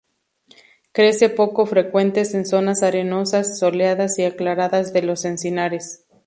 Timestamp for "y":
4.17-4.23